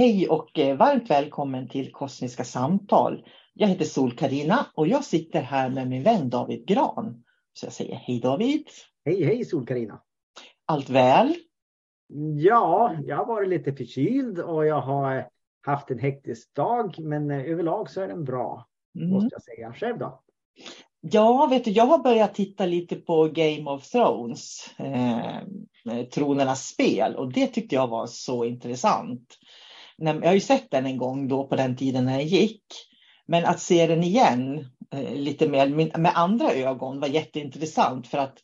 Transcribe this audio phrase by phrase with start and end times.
[0.00, 3.26] Hej och eh, varmt välkommen till Kosmiska samtal.
[3.54, 7.24] Jag heter sol karina och jag sitter här med min vän David Gran.
[7.52, 8.64] Så jag säger hej David.
[9.04, 10.00] Hej hej sol karina
[10.66, 11.34] Allt väl?
[12.36, 15.28] Ja, jag har varit lite förkyld och jag har
[15.66, 16.98] haft en hektisk dag.
[16.98, 18.66] Men eh, överlag så är den bra.
[18.98, 19.10] Mm.
[19.10, 19.72] Måste jag säga.
[19.72, 20.22] Själv då?
[21.00, 24.74] Ja, vet du, jag har börjat titta lite på Game of Thrones.
[24.78, 29.36] Eh, tronernas spel och det tyckte jag var så intressant
[30.00, 32.62] jag har ju sett den en gång då på den tiden när den gick.
[33.26, 35.68] Men att se den igen eh, lite mer
[35.98, 38.38] med andra ögon var jätteintressant för att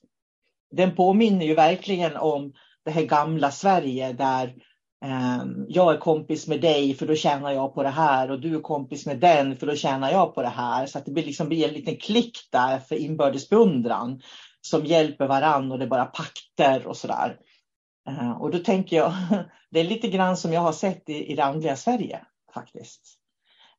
[0.71, 2.53] den påminner ju verkligen om
[2.85, 4.55] det här gamla Sverige där
[5.05, 8.57] ehm, jag är kompis med dig för då tjänar jag på det här och du
[8.57, 10.87] är kompis med den för då tjänar jag på det här.
[10.87, 14.21] Så att det blir, liksom, blir en liten klick där för inbördes beundran
[14.61, 17.37] som hjälper varann och det är bara pakter och sådär.
[18.09, 19.13] Eh, och då tänker jag,
[19.71, 22.21] det är lite grann som jag har sett i, i det andliga Sverige
[22.55, 23.19] faktiskt.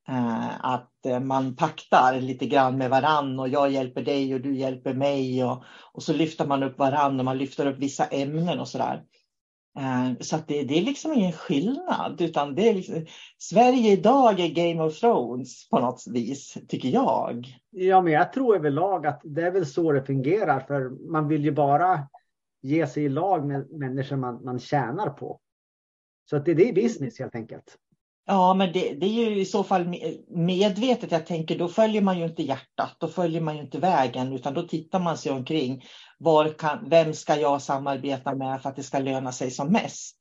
[0.07, 4.57] Eh, att eh, man paktar lite grann med varann och jag hjälper dig och du
[4.57, 8.59] hjälper mig och, och så lyfter man upp varann och man lyfter upp vissa ämnen
[8.59, 9.03] och sådär.
[10.19, 13.05] Så att det, det, är liksom ingen skillnad utan det är liksom,
[13.37, 17.47] Sverige idag är Game of Thrones på något vis, tycker jag.
[17.69, 21.43] Ja, men jag tror överlag att det är väl så det fungerar för man vill
[21.43, 22.07] ju bara
[22.67, 25.39] ge sig i lag med människor man, man tjänar på.
[26.29, 27.77] Så att det, det är business helt enkelt.
[28.25, 29.95] Ja, men det, det, är ju i så fall
[30.27, 31.11] medvetet.
[31.11, 34.53] Jag tänker, då följer man ju inte hjärtat, då följer man ju inte vägen, utan
[34.53, 35.83] då tittar man sig omkring.
[36.17, 40.17] Var kan, vem ska jag samarbeta med för att det ska löna sig som mest?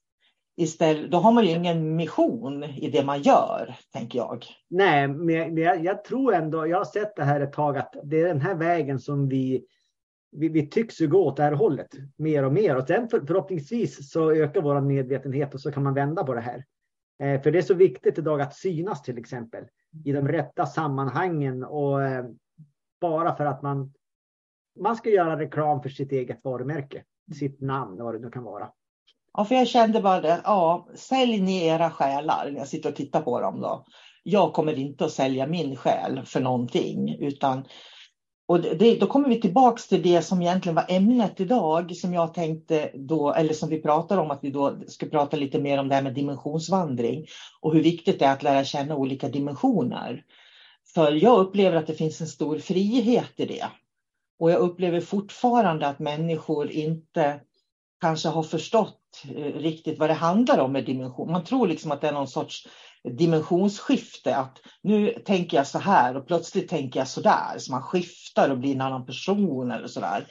[0.57, 4.45] Istället, då har man ju ingen mission i det man gör, tänker jag.
[4.71, 8.21] Nej, men jag, jag tror ändå, jag har sett det här ett tag, att det
[8.21, 9.65] är den här vägen som vi
[10.37, 13.21] vi, vi tycks ju gå åt det här hållet mer och mer och sen för,
[13.27, 16.65] förhoppningsvis så ökar vår medvetenhet och så kan man vända på det här.
[17.23, 19.65] Eh, för det är så viktigt idag att synas till exempel
[20.05, 22.25] i de rätta sammanhangen och eh,
[23.01, 23.93] bara för att man
[24.81, 27.05] man ska göra reklam för sitt eget varumärke,
[27.39, 28.71] sitt namn, vad det nu kan vara.
[29.33, 30.41] Ja, för jag kände bara det.
[30.45, 33.85] Ja, sälj ni era själar när jag sitter och tittar på dem då.
[34.23, 37.65] jag kommer inte att sälja min själ för någonting utan
[38.49, 42.35] och det, då kommer vi tillbaks till det som egentligen var ämnet idag som jag
[42.35, 45.89] tänkte då, eller som vi pratar om att vi då ska prata lite mer om
[45.89, 47.27] det här med dimensionsvandring
[47.61, 50.23] och hur viktigt det är att lära känna olika dimensioner.
[50.95, 53.67] För jag upplever att det finns en stor frihet i det.
[54.39, 57.41] Och jag upplever fortfarande att människor inte
[58.01, 61.33] kanske har förstått eh, riktigt vad det handlar om med dimension.
[61.33, 62.69] Man tror liksom att det är någon sorts
[63.11, 64.37] dimensionsskifte.
[64.37, 67.59] Att nu tänker jag så här och plötsligt tänker jag så där.
[67.59, 70.27] Så man skiftar och blir en annan person eller så där.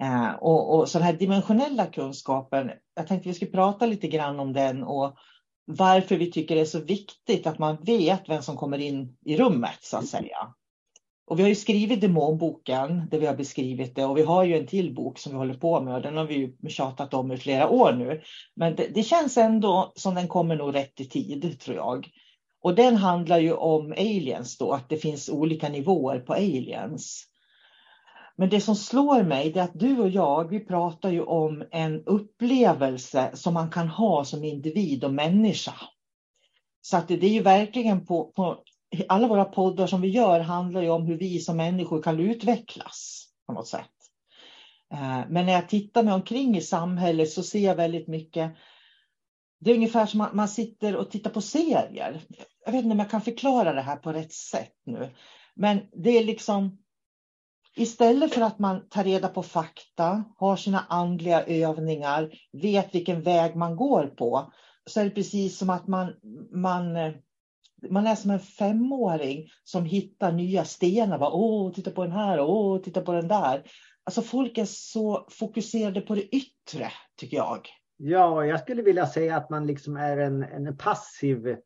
[0.00, 4.40] Eh, och, och så den här dimensionella kunskapen, jag tänkte vi skulle prata lite grann
[4.40, 5.16] om den och
[5.66, 9.36] varför vi tycker det är så viktigt att man vet vem som kommer in i
[9.36, 10.54] rummet så att säga.
[11.26, 14.58] Och vi har ju skrivit demonboken där vi har beskrivit det och vi har ju
[14.58, 17.32] en till bok som vi håller på med och den har vi ju tjatat om
[17.32, 18.22] i flera år nu.
[18.56, 22.08] Men det, det känns ändå som den kommer nog rätt i tid tror jag.
[22.62, 27.24] Och den handlar ju om aliens då, att det finns olika nivåer på aliens.
[28.36, 32.02] Men det som slår mig är att du och jag, vi pratar ju om en
[32.04, 35.74] upplevelse som man kan ha som individ och människa.
[36.80, 38.62] Så att det är ju verkligen på, på
[39.08, 43.28] alla våra poddar som vi gör handlar ju om hur vi som människor kan utvecklas
[43.46, 43.90] på något sätt.
[44.92, 48.56] Eh, men när jag tittar mig omkring i samhället så ser jag väldigt mycket
[49.64, 52.22] det är ungefär som att man sitter och tittar på serier.
[52.64, 55.10] Jag vet inte om jag kan förklara det här på rätt sätt nu.
[55.54, 56.78] Men det är liksom
[57.76, 63.56] istället för att man tar reda på fakta, har sina andliga övningar, vet vilken väg
[63.56, 64.52] man går på,
[64.86, 66.12] så är det precis som att man,
[66.52, 67.12] man eh,
[67.90, 71.18] man är som en femåring som hittar nya stenar.
[71.18, 73.62] Bara, Åh, titta på den här, åh, titta på den där.
[74.04, 77.68] Alltså folk är så fokuserade på det yttre, tycker jag.
[77.96, 81.56] Ja, jag skulle vilja säga att man liksom är en, en passiv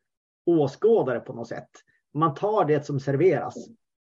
[0.47, 1.71] åskådare på något sätt.
[2.15, 3.55] Man tar det som serveras.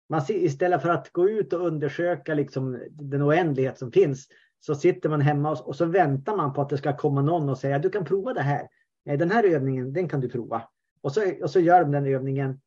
[0.09, 4.29] Man, istället för att gå ut och undersöka liksom den oändlighet som finns
[4.61, 7.49] så sitter man hemma och, och så väntar man på att det ska komma någon
[7.49, 8.69] och säga du kan prova det här.
[9.05, 10.63] Den här övningen, den kan du prova.
[11.03, 12.61] Och så, och så gör de den övningen.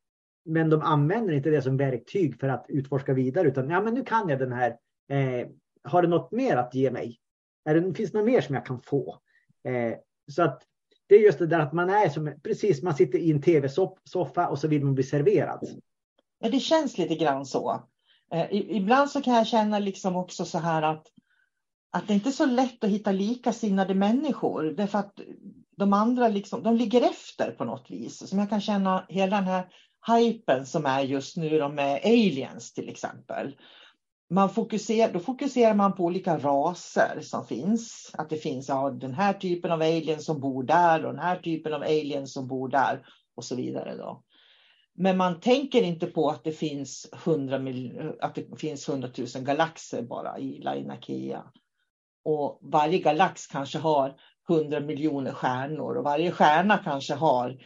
[0.44, 4.04] Men de använder inte det som verktyg för att utforska vidare utan ja, men nu
[4.04, 4.70] kan jag den här.
[5.10, 5.48] Eh,
[5.84, 7.18] har du något mer att ge mig?
[7.64, 9.18] Är det, finns det något mer som jag kan få?
[9.68, 9.94] Eh,
[10.32, 10.62] så att
[11.06, 14.48] det är just det där att man är som precis, man sitter i en tv-soffa
[14.48, 15.68] och så vill man bli serverad.
[16.38, 17.82] Ja, det känns lite grann så.
[18.32, 21.06] Eh, ibland så kan jag känna liksom också så här att
[21.94, 24.62] att det inte är så lätt att hitta likasinnade människor.
[24.62, 25.20] Därför att
[25.76, 28.28] de andra liksom, de ligger efter på något vis.
[28.28, 29.68] Som jag kan känna hela den här
[30.06, 33.56] hypen som är just nu de med aliens till exempel.
[34.30, 38.10] Man fokuserar, då fokuserar man på olika raser som finns.
[38.18, 41.36] Att det finns ja, den här typen av aliens som bor där och den här
[41.36, 43.96] typen av aliens som bor där och så vidare.
[43.96, 44.22] Då.
[44.94, 47.56] Men man tänker inte på att det finns 100,
[48.20, 51.42] att det finns 100 000 galaxer bara i Lainakea.
[52.24, 54.14] Och varje galax kanske har
[54.50, 57.58] 100 miljoner stjärnor och varje stjärna kanske har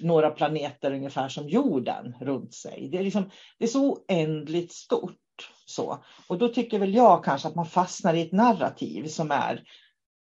[0.00, 2.88] några planeter ungefär som jorden runt sig.
[2.92, 5.18] Det är, liksom, det är så oändligt stort.
[5.66, 6.04] Så.
[6.28, 9.62] Och då tycker väl jag kanske att man fastnar i ett narrativ som är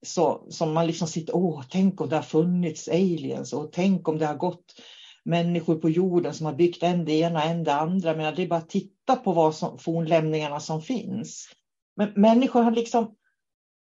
[0.06, 4.18] så som man liksom sitter, åh, tänk om det har funnits aliens och tänk om
[4.18, 4.74] det har gått
[5.24, 8.14] människor på jorden som har byggt en det ena och en det andra.
[8.14, 11.48] Men det är bara att titta på vad som, fornlämningarna som finns.
[11.96, 13.14] Men människor har liksom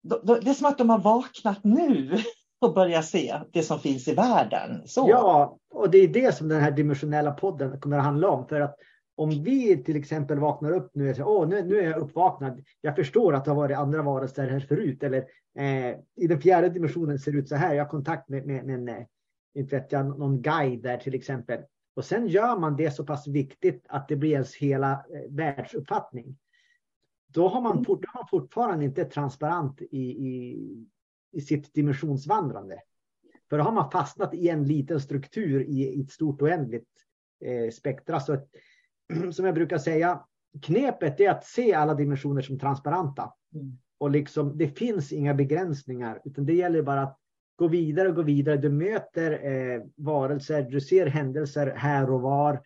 [0.02, 2.18] det är som att de har vaknat nu
[2.60, 4.82] och börjar se det som finns i världen.
[4.86, 5.06] Så.
[5.08, 8.46] Ja, och det är det som den här dimensionella podden kommer att handla om.
[8.48, 8.76] För att
[9.16, 12.64] om vi till exempel vaknar upp nu och säger Åh, nu, nu är jag uppvaknad.
[12.80, 15.02] Jag förstår att det har varit andra varelser här förut.
[15.02, 15.18] Eller
[15.58, 17.74] eh, i den fjärde dimensionen ser det ut så här.
[17.74, 19.06] Jag har kontakt med, med, med med
[19.54, 21.60] inte vet jag, någon guide där till exempel.
[21.96, 26.36] Och sen gör man det så pass viktigt att det blir ens hela eh, världsuppfattning
[27.32, 30.86] då har man, fort, har man fortfarande inte transparent i, i,
[31.32, 32.80] i sitt dimensionsvandrande.
[33.50, 36.88] För då har man fastnat i en liten struktur i, i ett stort oändligt
[37.44, 38.20] eh, spektra.
[38.20, 38.48] Så att,
[39.34, 40.24] som jag brukar säga,
[40.62, 43.32] knepet är att se alla dimensioner som transparenta.
[43.54, 43.78] Mm.
[43.98, 47.18] Och liksom, det finns inga begränsningar, utan det gäller bara att
[47.56, 48.56] gå vidare och gå vidare.
[48.56, 52.62] Du möter eh, varelser, du ser händelser här och var.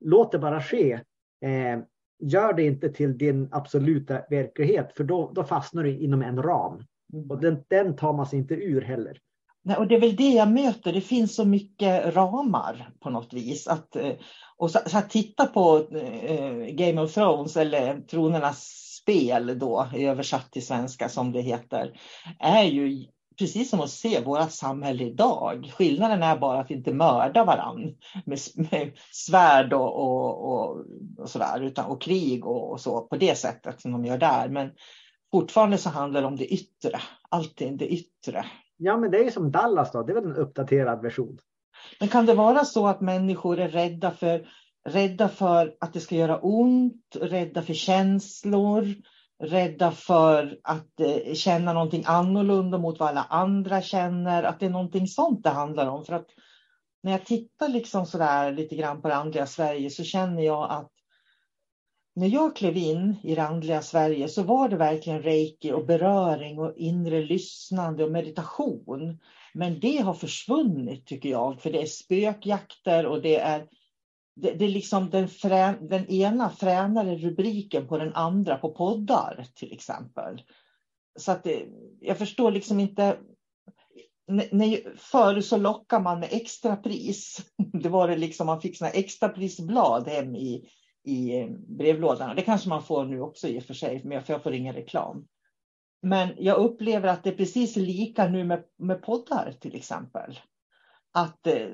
[0.00, 0.92] Låt det bara ske.
[1.40, 1.78] Eh,
[2.20, 6.82] gör det inte till din absoluta verklighet, för då, då fastnar du inom en ram.
[7.12, 7.30] Mm.
[7.30, 9.18] Och den, den tar man sig inte ur heller.
[9.62, 13.32] Nej, och det är väl det jag möter, det finns så mycket ramar på något
[13.32, 13.68] vis.
[13.68, 14.12] Att, eh,
[14.56, 15.88] och så, så att titta på
[16.22, 22.00] eh, Game of Thrones eller Tronernas spel då, översatt till svenska som det heter,
[22.38, 23.06] är ju
[23.40, 25.72] precis som att se vårt samhälle idag.
[25.76, 27.90] Skillnaden är bara att inte mördar varandra
[28.24, 30.84] med, med svärd och, och, och,
[31.18, 34.48] och sådär, utan, och krig och, och, så på det sättet som de gör där.
[34.48, 34.70] Men
[35.30, 38.44] fortfarande så handlar det om det yttre, alltid det yttre.
[38.76, 41.38] Ja, men det är som Dallas då, det är väl en uppdaterad version.
[42.00, 44.48] Men kan det vara så att människor är rädda för,
[44.88, 48.94] rädda för att det ska göra ont, rädda för känslor,
[49.40, 54.70] rädda för att eh, känna någonting annorlunda mot vad alla andra känner, att det är
[54.70, 56.04] någonting sånt det handlar om.
[56.04, 56.26] För att
[57.02, 60.90] när jag tittar liksom sådär lite grann på det andliga Sverige så känner jag att
[62.14, 66.58] när jag klev in i det andliga Sverige så var det verkligen reiki och beröring
[66.58, 69.18] och inre lyssnande och meditation.
[69.54, 73.66] Men det har försvunnit tycker jag, för det är spökjakter och det är
[74.40, 79.46] det, det är liksom den, frä, den ena fränare rubriken på den andra på poddar
[79.54, 80.42] till exempel.
[81.18, 81.66] Så att det,
[82.00, 83.18] jag förstår liksom inte.
[84.50, 87.40] När, förr så lockar man med extrapris.
[87.72, 90.68] Det var det liksom, man fick såna extraprisblad hem i,
[91.04, 91.46] i
[91.78, 92.36] brevlådan.
[92.36, 95.26] Det kanske man får nu också i och för sig, men jag får ingen reklam.
[96.02, 100.38] Men jag upplever att det är precis lika nu med, med poddar till exempel.
[101.12, 101.68] Att eh,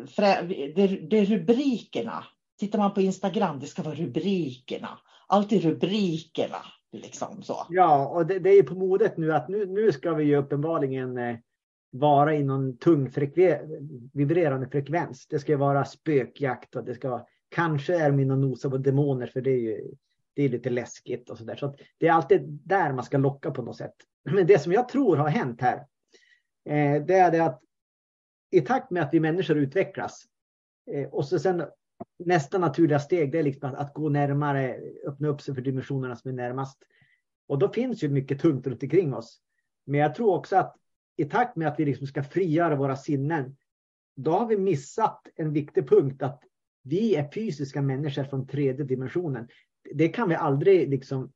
[0.76, 2.24] det, det är rubrikerna
[2.58, 4.98] Tittar man på Instagram, det ska vara rubrikerna.
[5.26, 6.58] Alltid rubrikerna.
[6.92, 7.66] Liksom så.
[7.68, 11.18] Ja, och det, det är på modet nu att nu, nu ska vi ju uppenbarligen
[11.18, 11.36] eh,
[11.90, 13.60] vara i någon tung frekve,
[14.12, 15.26] vibrerande frekvens.
[15.26, 19.40] Det ska vara spökjakt och det ska vara, kanske är mina nosa på demoner för
[19.40, 19.94] det är ju
[20.34, 21.56] det är lite läskigt och så där.
[21.56, 23.94] Så det är alltid där man ska locka på något sätt.
[24.24, 25.76] Men det som jag tror har hänt här,
[26.64, 27.62] eh, det är det att
[28.50, 30.24] i takt med att vi människor utvecklas
[30.90, 31.64] eh, och så sen
[32.18, 36.16] nästa naturliga steg det är liksom att, att, gå närmare, öppna upp sig för dimensionerna
[36.16, 36.78] som är närmast.
[37.48, 39.40] Och då finns ju mycket tungt runt omkring oss.
[39.84, 40.76] Men jag tror också att
[41.16, 43.56] i takt med att vi liksom ska frigöra våra sinnen,
[44.16, 46.42] då har vi missat en viktig punkt att
[46.82, 49.48] vi är fysiska människor från tredje dimensionen.
[49.94, 51.32] Det kan vi aldrig liksom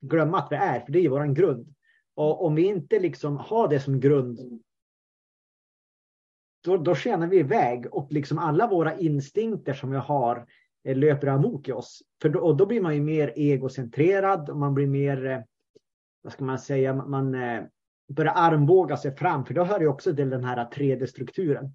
[0.00, 1.74] glömma att vi är, för det är vår grund.
[2.14, 4.62] Och om vi inte liksom har det som grund,
[6.60, 10.46] då, då skenar vi iväg och liksom alla våra instinkter som vi har
[10.84, 12.02] eh, löper amok i oss.
[12.22, 15.40] För då, och då blir man ju mer egocentrerad och man blir mer, eh,
[16.22, 17.62] vad ska man säga, man eh,
[18.08, 19.44] börjar armbåga sig fram.
[19.44, 21.74] För då hör ju också till den här 3D-strukturen.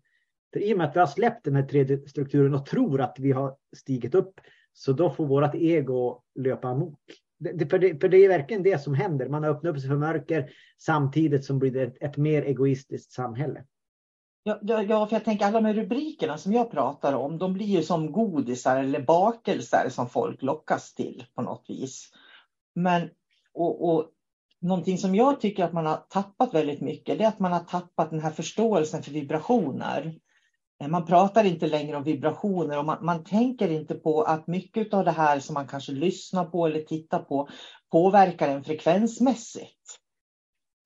[0.53, 3.31] För i och med att vi har släppt den här 3D-strukturen och tror att vi
[3.31, 4.33] har stigit upp,
[4.73, 6.99] så då får vårt ego löpa amok.
[7.39, 9.29] Det, för, det, för det är verkligen det som händer.
[9.29, 13.11] Man har öppnat upp sig för mörker samtidigt som blir det ett, ett mer egoistiskt
[13.11, 13.63] samhälle.
[14.47, 17.65] Ja, ja, för jag tänker alla de här rubrikerna som jag pratar om, de blir
[17.65, 22.11] ju som godisar eller bakelser som folk lockas till på något vis.
[22.75, 23.09] Men
[23.53, 24.09] och, och
[24.61, 27.59] någonting som jag tycker att man har tappat väldigt mycket, det är att man har
[27.59, 30.15] tappat den här förståelsen för vibrationer.
[30.81, 34.93] Eh, man pratar inte längre om vibrationer och man, man tänker inte på att mycket
[34.93, 37.49] av det här som man kanske lyssnar på eller tittar på
[37.91, 40.04] påverkar en frekvensmässigt.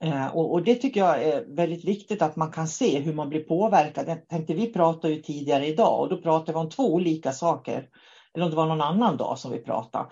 [0.03, 3.29] Eh, och, och, det tycker jag är väldigt viktigt att man kan se hur man
[3.29, 4.07] blir påverkad.
[4.07, 7.87] Jag tänkte, vi pratade ju tidigare idag och då pratade vi om två olika saker.
[8.33, 10.05] Eller om det var någon annan dag som vi pratade.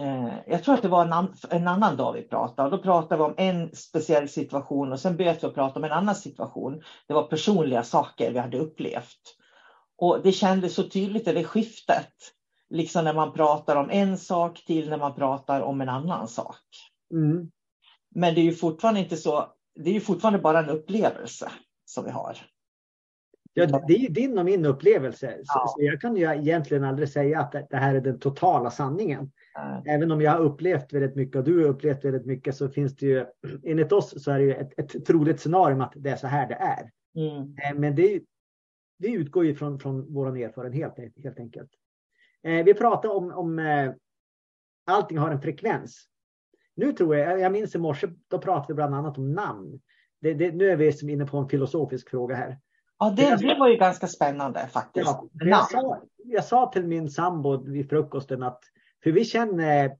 [0.00, 2.82] Eh, jag tror att det var en, an, en, annan dag vi pratade och då
[2.82, 6.14] pratade vi om en speciell situation och sen började vi att prata om en annan
[6.14, 6.82] situation.
[7.06, 9.36] Det var personliga saker vi hade upplevt.
[9.98, 12.14] Och det kändes så tydligt i det skiftet.
[12.70, 16.64] Liksom när man pratar om en sak till när man pratar om en annan sak.
[17.12, 17.50] Mm.
[18.14, 19.52] Men det är ju fortfarande inte så.
[19.74, 21.50] Det är ju fortfarande bara en upplevelse
[21.84, 22.36] som vi har.
[23.52, 25.36] Ja, det är ju din och min upplevelse.
[25.44, 25.74] Ja.
[25.76, 29.32] Så jag kan ju egentligen aldrig säga att det här är den totala sanningen.
[29.56, 29.82] Nej.
[29.94, 32.96] Även om jag har upplevt väldigt mycket och du har upplevt väldigt mycket så finns
[32.96, 33.26] det ju
[33.64, 36.48] enligt oss så är det ju ett, ett troligt scenario att det är så här
[36.48, 36.90] det är.
[37.14, 37.40] Mm.
[37.42, 38.22] Eh, men det,
[38.98, 41.70] det utgår ju från, från vår erfarenhet helt enkelt.
[42.42, 43.92] Eh, vi pratar om, om eh,
[44.86, 46.06] allting har en frekvens.
[46.80, 49.80] Nu tror jag, jag minns i morse, då pratade vi bland annat om namn.
[50.20, 52.58] Det, det, nu är vi som inne på en filosofisk fråga här.
[52.98, 55.06] Ja, det, det var ju ganska spännande faktiskt.
[55.06, 58.60] Ja, jag, sa, jag sa till min sambo vid frukosten att,
[59.02, 59.96] för vi känner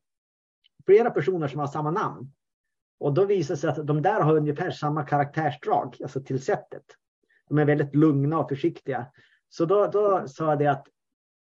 [0.86, 2.32] flera personer som har samma namn.
[3.00, 6.84] Och då visar det sig att de där har ungefär samma karaktärsdrag, alltså till sättet.
[7.48, 9.06] De är väldigt lugna och försiktiga.
[9.48, 10.86] Så då, då sa jag det att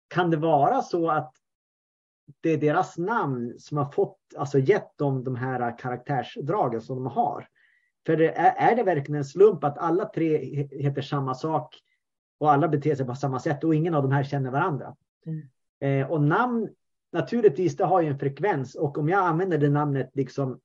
[0.07, 1.33] kan det vara så att
[2.41, 7.07] det är deras namn som har fått, alltså gett dem de här karaktärsdragen som de
[7.07, 7.47] har.
[8.05, 10.37] För är, är det verkligen en slump att alla tre
[10.71, 11.75] heter samma sak
[12.39, 14.95] och alla beter sig på samma sätt och ingen av de här känner varandra?
[15.25, 15.41] Mm.
[15.79, 16.69] Eh, och namn,
[17.11, 20.59] naturligtvis, det har ju en frekvens och om jag använder det namnet liksom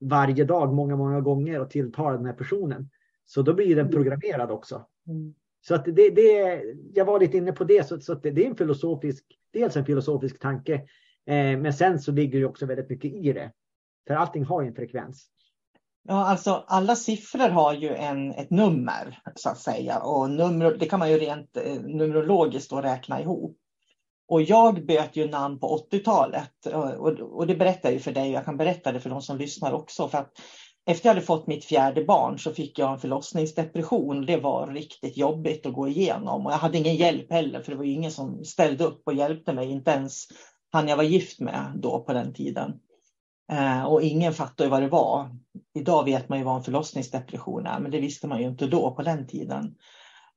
[0.00, 2.90] varje dag, många, många gånger och tilltalar den här personen,
[3.24, 4.86] Så då blir den programmerad också.
[5.06, 5.34] Mm.
[5.60, 6.62] Så att det, det,
[6.94, 9.84] jag var lite inne på det, så, så det, det, är en filosofisk, dels en
[9.84, 10.88] filosofisk tanke,
[11.26, 13.52] Eh, men sen så ligger det också väldigt mycket i det.
[14.06, 15.26] För allting har ju en frekvens.
[16.08, 20.86] Ja, alltså alla siffror har ju en, ett nummer så att säga och nummer, det
[20.86, 23.56] kan man ju rent eh, numerologiskt då räkna ihop.
[24.28, 28.12] Och jag böt ju namn på 80-talet eh, och, och, det berättar jag ju för
[28.12, 30.08] dig och jag kan berätta det för de som lyssnar också.
[30.08, 30.32] För att
[30.86, 34.26] efter jag hade fått mitt fjärde barn så fick jag en förlossningsdepression.
[34.26, 37.78] Det var riktigt jobbigt att gå igenom och jag hade ingen hjälp heller för det
[37.78, 40.26] var ingen som ställde upp och hjälpte mig, inte ens
[40.72, 42.80] han jag var gift med då på den tiden.
[43.52, 45.30] Eh, och ingen fattade vad det var.
[45.74, 48.94] Idag vet man ju vad en förlossningsdepression är, men det visste man ju inte då
[48.94, 49.74] på den tiden.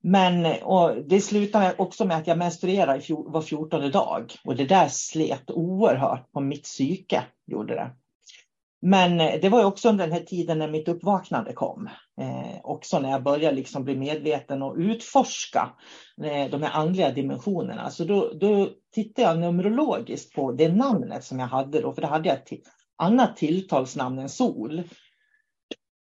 [0.01, 4.88] Men och det slutade också med att jag menstruerade var 14 dag och det där
[4.88, 7.24] slet oerhört på mitt psyke.
[7.48, 7.92] Gjorde det.
[8.82, 11.89] Men eh, det var också under den här tiden när mitt uppvaknande kom.
[12.22, 15.70] Eh, också när jag började liksom bli medveten och utforska
[16.24, 17.89] eh, de här andliga dimensionerna.
[17.89, 22.08] Så då, då tittade jag numerologiskt på det namnet som jag hade då, för det
[22.08, 22.50] hade jag ett
[22.98, 24.84] annat tilltalsnamn än sol.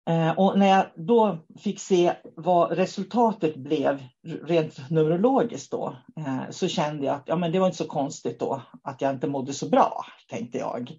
[0.09, 6.68] Eh, och när jag då fick se vad resultatet blev rent numerologiskt då, eh, så
[6.68, 9.52] kände jag att ja, men det var inte så konstigt då att jag inte mådde
[9.52, 10.92] så bra, tänkte jag.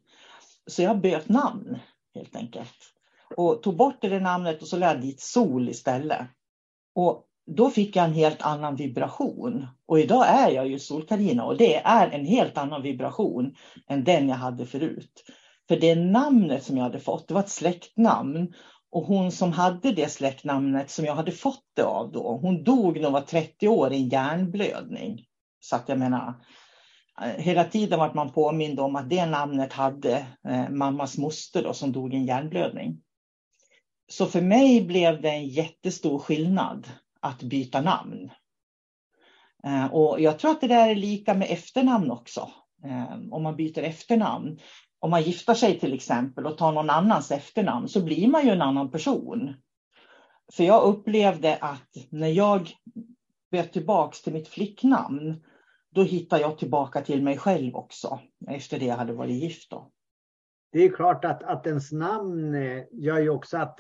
[0.68, 1.80] Så jag bytte namn
[2.16, 2.96] helt enkelt
[3.36, 6.28] och tog bort det namnet och så lade jag dit Sol istället.
[6.96, 9.68] Och då fick jag en helt annan vibration.
[9.86, 11.44] Och idag är jag ju Sol-Carina.
[11.44, 13.56] och det är en helt annan vibration
[13.88, 15.24] än den jag hade förut.
[15.68, 18.54] För det namnet som jag hade fått, det var ett släktnamn.
[18.92, 22.96] Och hon som hade det släktnamnet som jag hade fått det av då, hon dog
[22.96, 25.26] när hon var 30 år i en hjärnblödning.
[25.60, 26.34] Så att jag menar,
[27.22, 31.74] Eh, hela tiden var man påmind om att det namnet hade eh, mammas moster då,
[31.74, 33.02] som dog i en hjärnblödning.
[34.08, 36.88] Så för mig blev det en jättestor skillnad
[37.20, 38.32] att byta namn.
[39.64, 42.50] Eh, och jag tror att det där är lika med efternamn också.
[42.86, 44.60] Eh, om man byter efternamn
[45.06, 48.52] om man gifter sig till exempel och tar någon annans efternamn så blir man ju
[48.52, 49.54] en annan person.
[50.54, 52.70] För jag upplevde att när jag
[53.52, 55.44] bytte tillbaks till mitt flicknamn,
[55.96, 59.72] då hittade jag tillbaka till mig själv också efter det jag hade varit gift.
[59.72, 59.92] Då.
[60.72, 63.80] Det är klart att, att ens namn eh, gör ju också att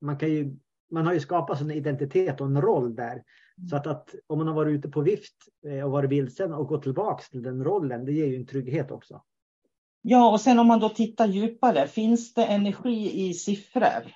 [0.00, 0.56] man kan ju
[0.90, 3.22] man har ju skapat en identitet och en roll där.
[3.70, 5.34] Så att, att om man har varit ute på vift
[5.66, 8.90] eh, och varit vilsen och gått tillbaks till den rollen, det ger ju en trygghet
[8.90, 9.22] också.
[10.02, 14.12] Ja, och sen om man då tittar djupare, finns det energi i siffror?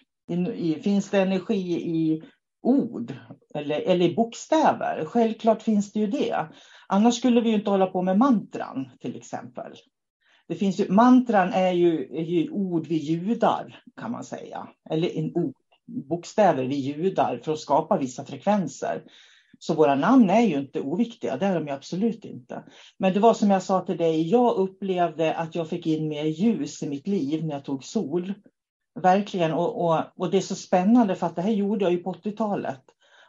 [0.55, 2.23] I, finns det energi i
[2.63, 3.15] ord
[3.55, 5.05] eller, eller bokstäver?
[5.05, 6.49] Självklart finns det ju det.
[6.87, 9.73] Annars skulle vi inte hålla på med mantran till exempel.
[10.49, 14.69] Det finns ju, mantran är ju, är ju ord vi ljudar kan man säga.
[14.91, 15.55] Eller en ord,
[15.87, 19.03] bokstäver vi ljudar för att skapa vissa frekvenser.
[19.59, 22.65] Så våra namn är ju inte oviktiga, det är de ju absolut inte.
[22.99, 26.25] Men det var som jag sa till dig, jag upplevde att jag fick in mer
[26.25, 28.35] ljus i mitt liv när jag tog sol.
[29.03, 31.99] Verkligen, och, och, och det är så spännande för att det här gjorde jag ju
[31.99, 32.81] på 80-talet.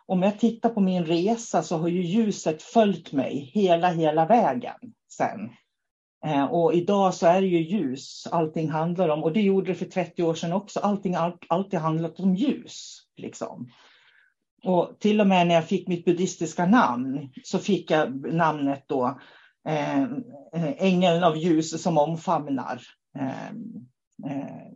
[0.06, 4.76] Om jag tittar på min resa så har ju ljuset följt mig hela, hela vägen
[5.12, 5.50] sen.
[6.26, 9.76] Eh, och idag så är det ju ljus allting handlar om och det gjorde det
[9.76, 10.80] för 30 år sedan också.
[10.80, 13.02] Allting har alltid handlat om ljus.
[13.18, 13.70] Liksom.
[14.64, 19.20] Och till och med när jag fick mitt buddhistiska namn så fick jag namnet då
[19.68, 20.02] eh,
[20.54, 22.82] eh Ängeln av ljus som omfamnar.
[23.20, 23.50] Eh,
[24.32, 24.72] eh,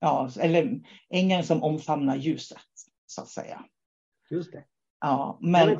[0.00, 2.58] ja, eller ängeln som omfamnar ljuset,
[3.06, 3.64] så att säga.
[4.30, 4.64] Just det.
[5.00, 5.78] Ja, men,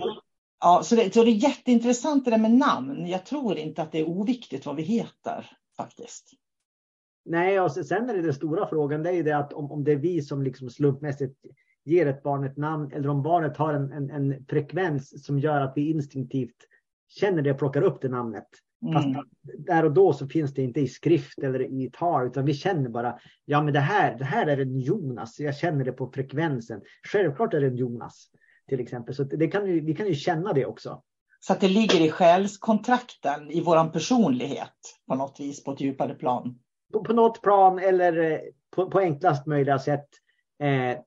[0.60, 3.06] ja, så, det, så det är jätteintressant det där med namn.
[3.06, 6.30] Jag tror inte att det är oviktigt vad vi heter faktiskt.
[7.24, 9.84] Nej, och sen är det den stora frågan, det är ju det att om, om
[9.84, 11.40] det är vi som liksom slumpmässigt
[11.84, 15.60] ger ett barn ett namn eller om barnet har en, en, en frekvens som gör
[15.60, 16.56] att vi instinktivt
[17.08, 18.48] känner det och plockar upp det namnet.
[18.82, 18.94] Mm.
[18.94, 22.54] Fast där och då så finns det inte i skrift eller i tal utan vi
[22.54, 26.10] känner bara, ja men det här, det här är en Jonas, jag känner det på
[26.14, 26.80] frekvensen.
[27.12, 28.30] Självklart är det en Jonas
[28.68, 31.02] till exempel, så det kan vi, vi kan ju känna det också.
[31.40, 36.14] Så att det ligger i själskontrakten, i våran personlighet på något vis, på ett djupare
[36.14, 36.58] plan?
[36.92, 38.38] På, på något plan eller eh,
[38.70, 40.08] på, på enklast möjliga sätt.
[40.62, 40.98] Eh,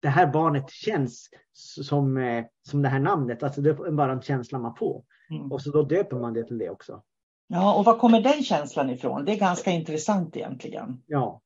[0.00, 3.42] det här barnet känns som, eh, som det här namnet.
[3.42, 5.04] Alltså det är bara en känsla man får.
[5.30, 5.52] Mm.
[5.52, 7.02] Och så då döper man det till det också.
[7.48, 9.24] Ja, och var kommer den känslan ifrån?
[9.24, 11.02] Det är ganska intressant egentligen.
[11.06, 11.40] Ja.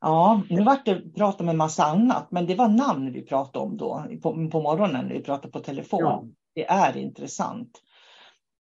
[0.00, 3.64] Ja, nu vart det prat om en massa annat, men det var namn vi pratade
[3.64, 6.00] om då på, på morgonen när vi pratade på telefon.
[6.00, 6.24] Ja.
[6.54, 7.70] Det är intressant.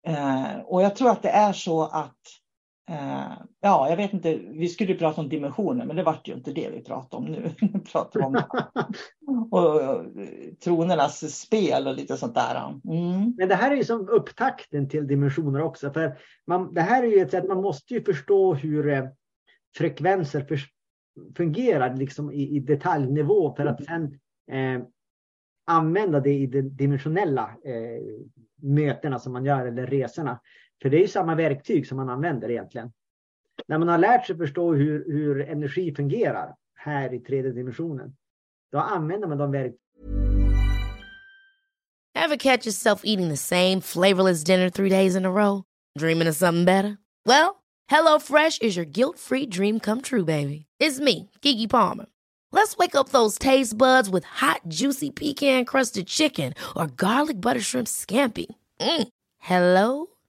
[0.07, 2.17] Eh, och jag tror att det är så att
[3.61, 6.51] ja, jag vet inte, vi skulle ju prata om dimensioner, men det vart ju inte
[6.51, 7.49] det vi pratade om nu.
[7.59, 8.35] Vi pratar om
[9.51, 9.81] och,
[10.63, 12.79] tronernas spel och lite sånt där.
[12.89, 13.33] Mm.
[13.37, 15.93] Men det här är ju som upptakten till dimensioner också.
[15.93, 16.17] För
[16.47, 19.05] man, det här är ju ett sätt, man måste ju förstå hur eh,
[19.77, 20.45] frekvenser
[21.37, 24.19] fungerar liksom i, i detaljnivå för att sen
[24.51, 24.81] eh,
[25.67, 28.03] använda det i de dimensionella eh,
[28.61, 30.39] mötena som man gör eller resorna.
[30.81, 32.91] För det är ju samma verktyg som man använder egentligen.
[33.67, 38.15] När man har lärt sig förstå hur, hur energi fungerar här i tredje dimensionen,
[38.71, 39.79] då använder man de verktygen.
[42.15, 45.63] Have catch yourself eating the same flavorless dinner three days in a row?
[45.97, 46.97] Dreaming of something better?
[47.25, 50.65] Well, hello fresh is your guilt free dream come true baby.
[50.79, 52.05] It's me, Gigi Palmer.
[52.51, 57.61] Let's wake up those taste buds with hot juicy pecan crusted chicken or garlic butter
[57.61, 58.47] shrimp scampi.
[58.79, 59.07] Mm.
[59.39, 60.07] Hello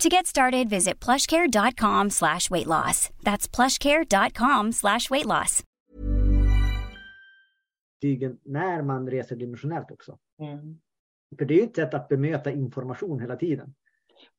[0.00, 3.10] To get started, visit plushcare.com slash weight loss.
[3.22, 5.62] That's plushcare.com slash weight loss.
[8.44, 10.18] När man reser dimensionellt också.
[10.38, 10.80] Mm.
[11.38, 13.74] För det är ju ett sätt att bemöta information hela tiden.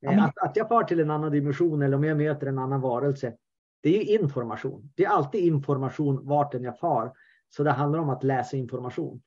[0.00, 0.20] Men...
[0.20, 3.34] att, att jag far till en annan dimension eller om jag möter en annan varelse.
[3.82, 4.92] Det är ju information.
[4.94, 7.12] Det är alltid information vart jag far.
[7.48, 9.22] Så det handlar om att läsa information.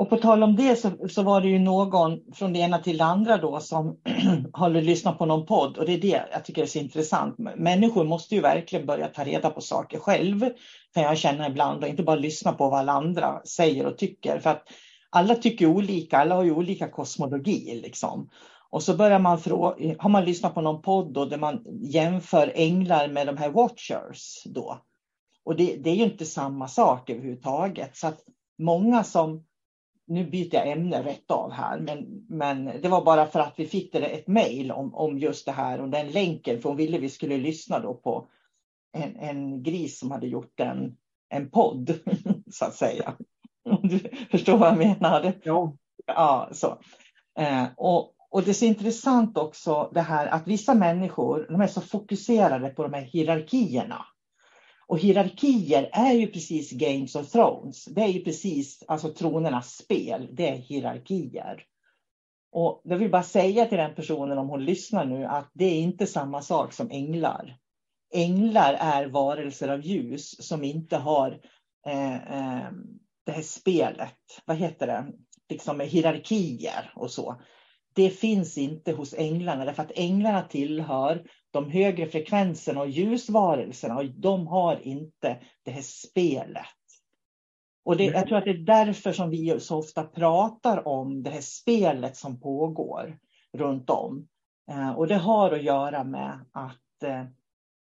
[0.00, 2.98] Och på tal om det så, så, var det ju någon från det ena till
[2.98, 3.96] det andra då som
[4.52, 7.38] har lyssnat på någon podd och det är det jag tycker är så intressant.
[7.56, 10.50] Människor måste ju verkligen börja ta reda på saker själv
[10.94, 14.38] kan jag känna ibland och inte bara lyssna på vad alla andra säger och tycker.
[14.38, 14.62] För att
[15.10, 18.30] alla tycker olika, alla har ju olika kosmologi liksom.
[18.70, 22.52] Och så börjar man fråga, har man lyssnat på någon podd då där man jämför
[22.54, 24.78] änglar med de här watchers då.
[25.44, 27.96] Och det, det är ju inte samma sak överhuvudtaget.
[27.96, 28.18] Så att
[28.58, 29.44] många som
[30.10, 33.66] nu byter jag ämne rätt av här, men, men det var bara för att vi
[33.66, 36.98] fick det ett mejl om, om just det här och den länken, för hon ville
[36.98, 38.28] vi skulle lyssna då på
[38.92, 40.96] en, en gris som hade gjort en,
[41.28, 41.98] en podd,
[42.50, 43.16] så att säga.
[43.82, 43.98] Du
[44.30, 45.32] förstår vad jag menar?
[45.42, 45.76] Ja.
[46.06, 46.78] Ja, så.
[47.38, 51.66] Eh, och, och det är så intressant också det här att vissa människor, de är
[51.66, 54.06] så fokuserade på de här hierarkierna.
[54.90, 57.84] Och hierarkier är ju precis Games of Thrones.
[57.84, 60.28] Det är ju precis alltså tronernas spel.
[60.32, 61.64] Det är hierarkier.
[62.52, 65.80] Och jag vill bara säga till den personen om hon lyssnar nu att det är
[65.80, 67.56] inte samma sak som änglar.
[68.14, 71.40] Änglar är varelser av ljus som inte har
[71.86, 72.70] eh, eh,
[73.26, 75.06] det här spelet, vad heter det,
[75.48, 77.40] liksom med hierarkier och så.
[77.94, 84.04] Det finns inte hos änglarna därför att änglarna tillhör de högre frekvenserna och ljusvarelserna och
[84.04, 86.66] de har inte det här spelet.
[87.84, 91.30] Och det, jag tror att det är därför som vi så ofta pratar om det
[91.30, 93.18] här spelet som pågår
[93.52, 94.28] runt om.
[94.70, 97.20] Eh, och det har att göra med att eh,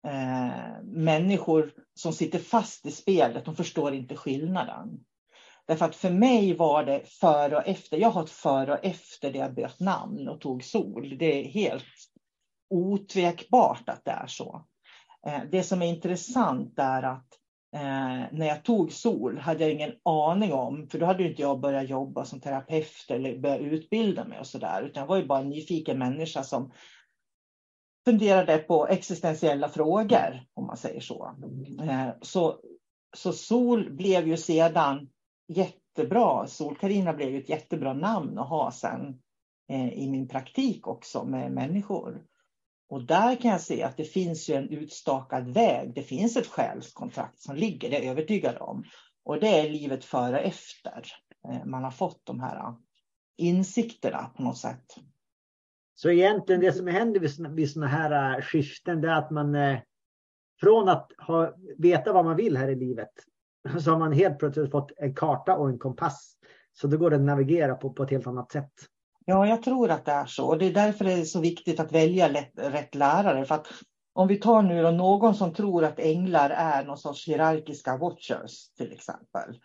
[0.07, 5.05] eh, människor som sitter fast i spelet, de förstår inte skillnaden.
[5.67, 7.97] Därför att för mig var det före och efter.
[7.97, 11.17] Jag har ett före och efter det jag bytte namn och tog sol.
[11.19, 11.83] Det är helt
[12.69, 14.65] otvekbart att det är så.
[15.27, 17.27] Eh, det som är intressant är att
[17.75, 21.59] eh, när jag tog SOL hade jag ingen aning om, för då hade inte jag
[21.59, 25.39] börjat jobba som terapeut eller börjat utbilda mig och sådär, utan jag var ju bara
[25.39, 26.71] en nyfiken människa som
[28.05, 31.35] funderade på existentiella frågor, om man säger så.
[31.81, 32.59] Eh, så,
[33.17, 35.09] så SOL blev ju sedan
[35.47, 36.47] jättebra.
[36.47, 39.21] Sol-Carina blev ju ett jättebra namn att ha sen
[39.69, 42.23] eh, i min praktik också med människor.
[42.89, 45.93] Och där kan jag se att det finns ju en utstakad väg.
[45.95, 48.83] Det finns ett själskontrakt som ligger, det är jag övertygad om.
[49.23, 51.05] Och det är livet före och efter
[51.49, 52.73] eh, man har fått de här eh,
[53.37, 54.85] insikterna på något sätt.
[55.95, 59.55] Så egentligen det som händer vid, sådana här eh, skiften, det är att man
[60.59, 63.11] från att ha, veta vad man vill här i livet,
[63.79, 66.35] så har man helt plötsligt fått en karta och en kompass.
[66.73, 68.73] Så då går det att navigera på, på ett helt annat sätt.
[69.29, 70.47] Ja, jag tror att det är så.
[70.47, 73.45] Och det är därför det är så viktigt att välja lätt, rätt lärare.
[73.45, 73.67] För att
[74.13, 78.73] om vi tar nu då någon som tror att änglar är någon sorts hierarkiska watchers
[78.77, 79.59] till exempel.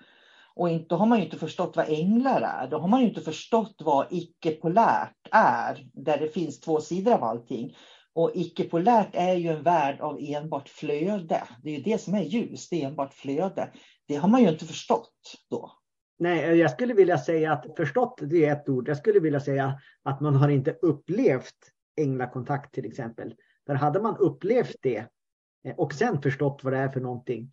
[0.54, 2.68] Och inte, då har man ju inte förstått vad änglar är.
[2.68, 7.24] Då har man ju inte förstått vad icke-polärt är, där det finns två sidor av
[7.24, 7.76] allting.
[8.14, 11.42] Och icke-polärt är ju en värld av enbart flöde.
[11.62, 13.72] Det är ju det som är ljus, det är enbart flöde.
[14.08, 15.12] Det har man ju inte förstått
[15.50, 15.72] då.
[16.18, 18.88] Nej, jag skulle vilja säga att förstått, det är ett ord.
[18.88, 21.56] Jag skulle vilja säga att man har inte upplevt
[21.96, 23.34] änglakontakt till exempel.
[23.66, 25.06] För hade man upplevt det
[25.64, 27.52] eh, och sen förstått vad det är för någonting,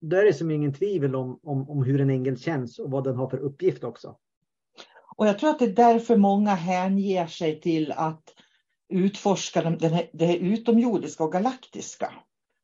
[0.00, 3.04] då är det som ingen tvivel om, om, om hur en ängel känns och vad
[3.04, 4.16] den har för uppgift också.
[5.16, 8.34] Och jag tror att det är därför många hänger sig till att
[8.88, 12.12] utforska den här, det här utomjordiska och galaktiska.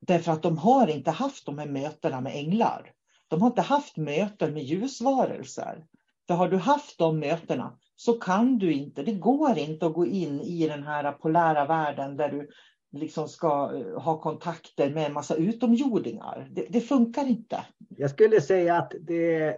[0.00, 2.92] Därför att de har inte haft de här mötena med änglar.
[3.30, 5.86] De har inte haft möten med ljusvarelser.
[6.26, 10.06] För har du haft de mötena så kan du inte, det går inte att gå
[10.06, 12.50] in i den här polära världen där du
[12.92, 16.48] liksom ska eh, ha kontakter med en massa utomjordingar.
[16.50, 17.64] Det, det, funkar inte.
[17.88, 19.56] Jag skulle säga att det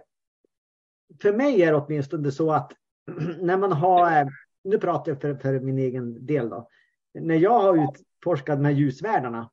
[1.21, 2.71] för mig är det åtminstone så att
[3.41, 4.27] när man har, eh,
[4.63, 6.69] nu pratar jag för, för min egen del då,
[7.13, 9.49] när jag har utforskat de här ljusvärldarna,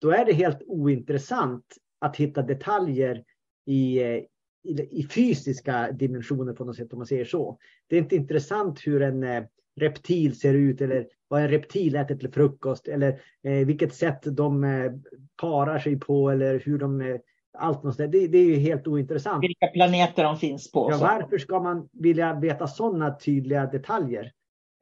[0.00, 1.64] då är det helt ointressant
[1.98, 3.24] att hitta detaljer
[3.66, 4.22] i, eh,
[4.64, 7.58] i, i, fysiska dimensioner på något sätt om man säger så.
[7.86, 9.46] Det är inte intressant hur en
[9.78, 14.64] reptil ser ut eller vad en reptil äter till frukost eller eh, vilket sätt de
[14.64, 14.92] eh,
[15.36, 17.16] parar sig på eller hur de eh,
[17.58, 19.44] allt något det, det är ju helt ointressant.
[19.44, 20.88] Vilka planeter de finns på.
[20.90, 24.32] Ja, varför ska man vilja veta sådana tydliga detaljer?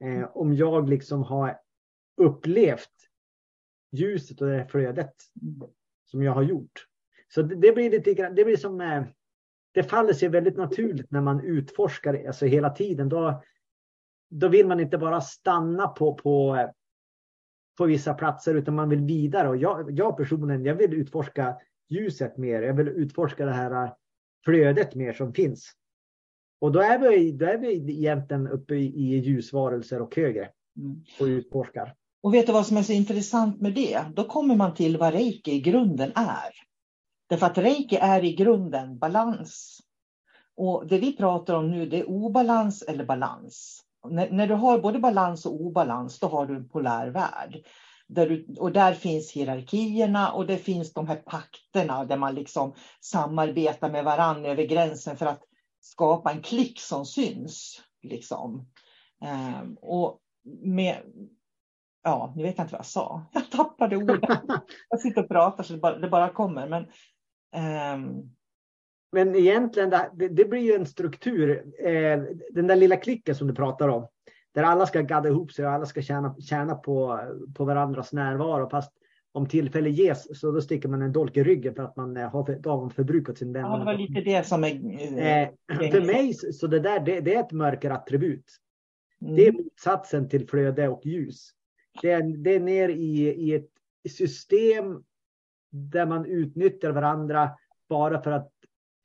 [0.03, 1.59] Eh, om jag liksom har
[2.21, 2.93] upplevt
[3.91, 5.13] ljuset och det flödet
[6.05, 6.86] som jag har gjort.
[7.33, 9.03] Så det, det blir lite det blir som eh,
[9.73, 13.09] det faller sig väldigt naturligt när man utforskar alltså hela tiden.
[13.09, 13.43] Då,
[14.29, 16.57] då vill man inte bara stanna på, på,
[17.77, 19.49] på vissa platser utan man vill vidare.
[19.49, 21.57] Och jag, jag personligen, jag vill utforska
[21.89, 22.61] ljuset mer.
[22.61, 23.93] Jag vill utforska det här
[24.45, 25.71] flödet mer som finns.
[26.61, 31.03] Och då är vi, då är vi egentligen uppe i, i ljusvarelser och högre mm.
[31.19, 31.95] och utforskar.
[32.21, 34.05] Och vet du vad som är så intressant med det?
[34.13, 36.66] Då kommer man till vad reiki i grunden är.
[37.27, 39.81] Därför att reiki är i grunden balans.
[40.55, 44.79] Och det vi pratar om nu det är obalans eller balans när, när, du har
[44.79, 47.65] både balans och obalans, då har du en polär värld.
[48.07, 52.73] Där du, och där finns hierarkierna och det finns de här pakterna där man liksom
[52.99, 55.41] samarbetar med varandra över gränsen för att
[55.79, 57.81] skapa en klick som syns.
[58.03, 58.67] Liksom.
[59.61, 60.19] Um, och
[60.61, 60.97] med,
[62.03, 63.25] ja, nu vet jag inte vad jag sa.
[63.33, 64.37] Jag tappade orden.
[64.89, 66.67] Jag sitter och pratar så det bara, det bara kommer.
[66.67, 66.85] Men,
[67.57, 68.29] um,
[69.11, 71.63] men egentligen, det, det blir ju en struktur.
[71.79, 74.07] Eh, den där lilla klicken som du pratar om.
[74.53, 77.19] Där alla ska gadda ihop sig och alla ska tjäna, tjäna på,
[77.55, 78.69] på varandras närvaro.
[78.69, 78.93] Fast
[79.31, 82.29] om tillfälle ges så då sticker man en dolk i ryggen för att man eh,
[82.29, 83.61] har för, förbrukat sin vän.
[83.61, 84.71] Ja, det var lite det som är...
[84.71, 85.49] Eh,
[85.91, 88.45] för mig så det där det, det är ett mörkerattribut.
[89.21, 89.35] Mm.
[89.35, 91.49] Det är motsatsen till flöde och ljus.
[92.01, 93.69] Det är, det är ner i, i ett
[94.11, 95.03] system
[95.69, 97.49] där man utnyttjar varandra
[97.89, 98.51] bara för att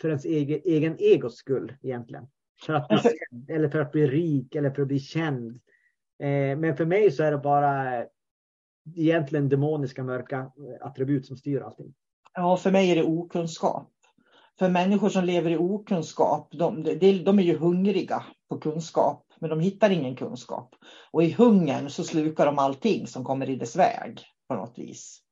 [0.01, 2.27] för ens egen, egen egos skull egentligen.
[2.67, 5.61] För att bli känd, eller för att bli rik eller för att bli känd.
[6.19, 8.05] Eh, men för mig så är det bara
[8.97, 11.95] egentligen demoniska mörka attribut som styr allting.
[12.35, 13.89] Ja, för mig är det okunskap.
[14.59, 19.51] För människor som lever i okunskap, de, de, de är ju hungriga på kunskap, men
[19.51, 20.75] de hittar ingen kunskap.
[21.11, 25.23] Och i hungern så slukar de allting som kommer i dess väg på något vis.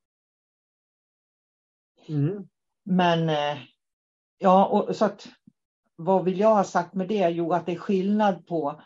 [2.08, 2.48] Mm.
[2.84, 3.58] Men eh,
[4.42, 5.28] Ja, och så att
[5.96, 7.28] vad vill jag ha sagt med det?
[7.28, 8.80] Jo, att det är skillnad på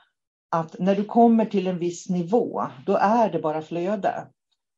[0.50, 4.26] att när du kommer till en viss nivå, då är det bara flöde.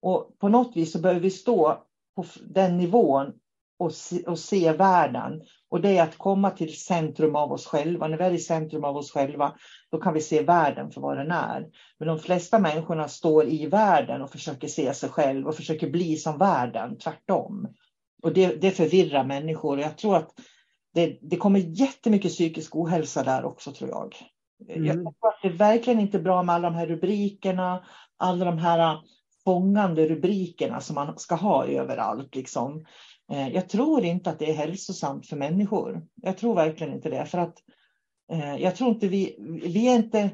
[0.03, 1.83] Och på något vis så behöver vi stå
[2.17, 3.33] på den nivån
[3.79, 5.43] och se, och se världen.
[5.69, 8.09] Och det är att komma till centrum av oss själva.
[8.09, 9.57] När vi är i centrum av oss själva,
[9.91, 11.67] då kan vi se världen för vad den är.
[11.99, 16.17] Men de flesta människorna står i världen och försöker se sig själv och försöker bli
[16.17, 17.69] som världen, tvärtom.
[18.27, 19.81] Och det, det förvirrar människor.
[19.81, 20.31] Jag tror att
[20.95, 24.15] det, det kommer jättemycket psykisk ohälsa där också, tror jag.
[24.69, 24.85] Mm.
[24.85, 27.85] Jag tror att det är verkligen inte bra med alla de här rubrikerna,
[28.17, 28.99] alla de här
[29.45, 32.35] fångande rubrikerna som man ska ha överallt.
[32.35, 32.85] Liksom.
[33.33, 36.07] Eh, jag tror inte att det är hälsosamt för människor.
[36.15, 37.27] Jag tror verkligen inte det.
[37.27, 37.55] För att
[38.33, 40.31] eh, jag tror inte vi, vi är inte,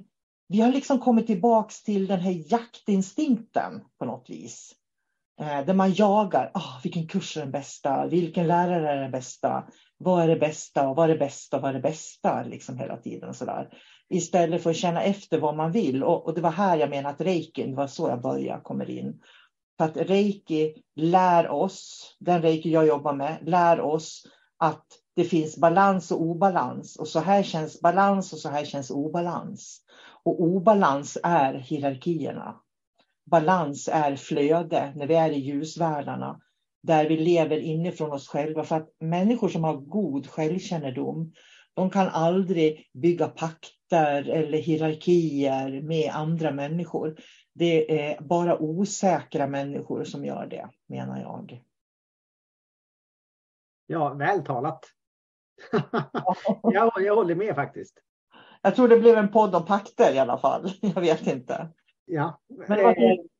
[0.49, 4.75] vi har liksom kommit tillbaks till den här jaktinstinkten på något vis.
[5.41, 9.65] Eh, där man jagar, oh, vilken kurs är den bästa, vilken lärare är den bästa,
[9.99, 12.79] vad är det bästa och vad är det bästa och vad är det bästa liksom
[12.79, 13.35] hela tiden.
[13.35, 13.69] Så där.
[14.09, 16.05] Istället för att känna efter vad man vill.
[16.05, 18.91] Och, och det var här jag menar att reiki, det var så jag började, kommer
[18.91, 19.21] in.
[19.79, 24.27] För att reiki lär oss, den reiki jag jobbar med, lär oss
[24.59, 26.97] att det finns balans och obalans.
[26.97, 29.81] Och så här känns balans och så här känns obalans.
[30.23, 32.62] Och obalans är hierarkierna.
[33.33, 36.41] Balans är flöde när vi är i ljusvärldarna.
[36.83, 38.65] Där vi lever inifrån oss själva.
[38.65, 41.33] För att människor som har god självkännedom,
[41.75, 47.17] de kan aldrig bygga pakter eller hierarkier med andra människor.
[47.55, 51.63] Det är bara osäkra människor som gör det, menar jag.
[53.87, 54.85] Ja, väl talat.
[56.63, 57.99] jag, jag håller med faktiskt.
[58.63, 60.73] Jag tror det blev en podd om pakter i alla fall.
[60.81, 61.69] Jag vet inte.
[62.13, 62.41] Ja.
[62.49, 62.95] Men det, var,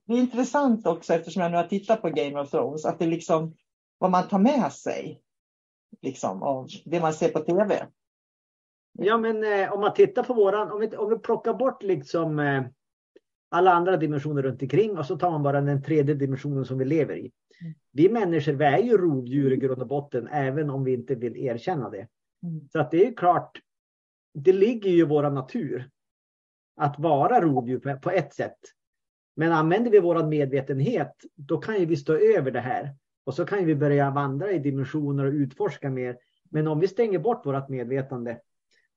[0.07, 3.07] det är intressant också eftersom jag nu har tittat på Game of Thrones att det
[3.07, 3.55] liksom
[3.99, 5.21] vad man tar med sig
[6.03, 7.87] liksom av det man ser på tv.
[8.93, 12.39] Ja, men eh, om man tittar på våran, om vi, om vi plockar bort liksom
[12.39, 12.65] eh,
[13.51, 16.85] alla andra dimensioner runt omkring och så tar man bara den tredje dimensionen som vi
[16.85, 17.33] lever i.
[17.61, 17.75] Mm.
[17.93, 21.37] Vi människor, vi är ju rovdjur i grund och botten, även om vi inte vill
[21.37, 22.09] erkänna det.
[22.43, 22.69] Mm.
[22.73, 23.61] Så att det är klart,
[24.35, 25.91] det ligger ju i vår natur
[26.77, 28.59] att vara rovdjur på ett sätt.
[29.37, 32.97] Men använder vi vår medvetenhet, då kan ju vi stå över det här.
[33.25, 36.17] Och så kan vi börja vandra i dimensioner och utforska mer.
[36.51, 38.41] Men om vi stänger bort vårt medvetande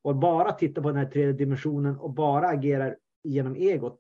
[0.01, 3.99] och bara tittar på den här tredje dimensionen och bara agerar genom egot,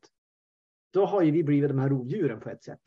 [0.93, 2.81] då har ju vi blivit de här rovdjuren på ett sätt.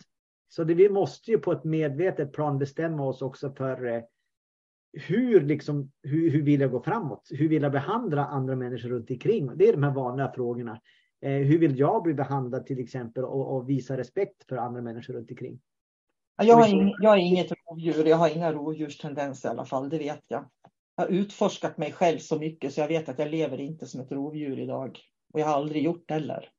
[0.49, 4.03] Så det, vi måste ju på ett medvetet plan bestämma oss också för eh,
[4.93, 7.29] hur, liksom, hur, hur vill jag gå framåt?
[7.31, 9.57] Hur vill jag behandla andra människor runt omkring?
[9.57, 10.81] Det är de här vanliga frågorna.
[11.21, 15.15] Eh, hur vill jag bli behandlad till exempel och, och visa respekt för andra människor
[15.15, 15.61] runt omkring?
[16.43, 19.99] Jag har, ing, jag är inget rovdjur, jag har inga rovdjurstendenser i alla fall, det
[19.99, 20.45] vet jag.
[20.97, 24.01] Jag har utforskat mig själv så mycket så jag vet att jag lever inte som
[24.01, 24.99] ett rovdjur idag.
[25.33, 26.51] Och jag har aldrig gjort heller.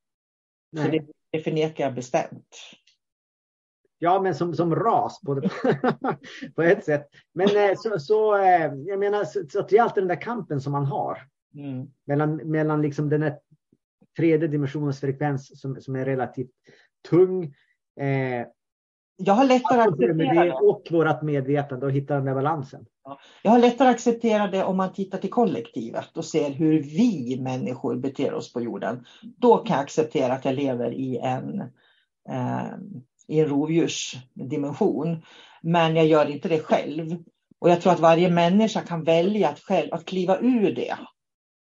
[0.71, 0.85] Nej.
[0.85, 2.57] Så det, det förnekar jag bestämt.
[3.99, 5.49] Ja, men som, som ras på, det,
[6.55, 7.09] på ett sätt.
[7.33, 10.61] Men eh, så, så eh, jag menar, så, så det är alltid den där kampen
[10.61, 11.17] som man har.
[11.55, 11.87] Mm.
[12.05, 13.39] Mellan, mellan liksom den här
[14.17, 16.51] tredje dimensionens frekvens som, som är relativt
[17.09, 17.43] tung.
[17.99, 18.47] Eh,
[19.17, 20.53] jag har lättare att acceptera det.
[20.53, 22.85] Och vårt medvetande och hitta den där balansen.
[23.43, 27.39] Jag har lättare att acceptera det om man tittar till kollektivet och ser hur vi
[27.41, 29.05] människor beter oss på jorden.
[29.37, 31.61] Då kan jag acceptera att jag lever i en,
[32.29, 32.77] eh,
[33.29, 35.23] i en rovdjursdimension.
[35.61, 37.23] Men jag gör inte det själv.
[37.59, 40.97] Och jag tror att varje människa kan välja att själv att kliva ur det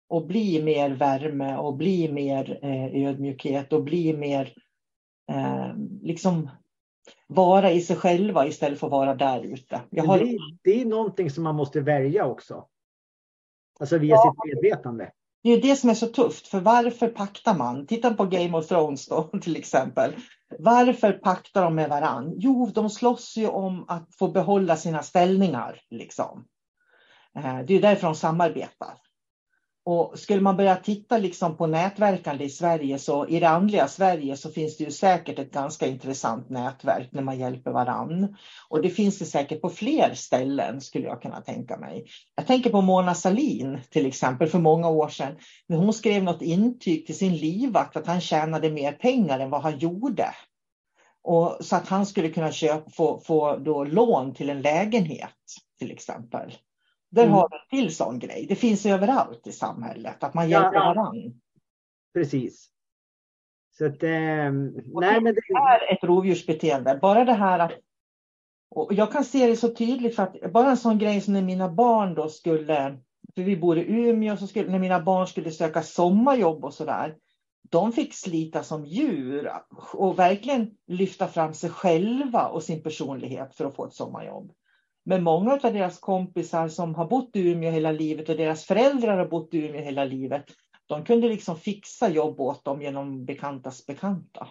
[0.10, 4.54] och bli mer värme och bli mer eh, ödmjukhet och bli mer
[5.32, 6.50] eh, liksom
[7.28, 9.82] vara i sig själva istället för att vara där ute.
[9.98, 10.20] Har...
[10.20, 12.68] Det, det, är någonting som man måste välja också.
[13.80, 14.36] Alltså via ja.
[14.36, 15.12] sitt medvetande.
[15.44, 17.88] Det är det som är så tufft, för varför paktar man?
[17.88, 20.14] Titta på Game of Thrones då till exempel.
[20.60, 22.34] Varför paktar de med varann?
[22.36, 25.82] Jo, de slåss ju om att få behålla sina ställningar.
[25.90, 26.46] Liksom.
[27.36, 28.98] Eh, det är därför de samarbetar.
[29.90, 34.38] Och skulle man börja titta liksom på nätverkande i Sverige så i det andliga Sverige
[34.38, 38.36] så finns det ju säkert ett ganska intressant nätverk när man hjälper varann.
[38.70, 42.06] Och det finns det säkert på fler ställen skulle jag kunna tänka mig.
[42.36, 45.36] Jag tänker på Mona Salin till exempel för många år sedan
[45.68, 49.62] när hon skrev något intyg till sin livvakt att han tjänade mer pengar än vad
[49.62, 50.34] han gjorde.
[51.24, 55.36] Och så att han skulle kunna köpa, få, få då lån till en lägenhet
[55.80, 56.54] till exempel.
[57.10, 57.34] Där mm.
[57.34, 58.46] har du en till sån grej.
[58.50, 61.32] Det finns överallt i samhället, att man hjälper ja, varandra.
[62.14, 62.70] Precis.
[63.78, 65.32] Så att, eh, nej, men det...
[65.32, 67.00] det är ett rovdjursbeteende.
[67.02, 67.72] Bara det här att
[68.70, 71.42] och jag kan se det så tydligt för att bara en sån grej som när
[71.42, 72.98] mina barn då skulle,
[73.36, 77.16] för vi bor i Umeå, så skulle, när mina barn skulle söka sommarjobb och sådär.
[77.70, 79.52] de fick slita som djur
[79.94, 84.52] och verkligen lyfta fram sig själva och sin personlighet för att få ett sommarjobb.
[85.10, 89.18] Men många av deras kompisar som har bott i Umeå hela livet och deras föräldrar
[89.18, 90.46] har bott i Umeå hela livet,
[90.86, 94.48] de kunde liksom fixa jobb åt dem genom bekantas bekanta.